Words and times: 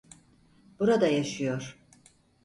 Burada 0.79 1.07
yaşıyor. 1.07 1.77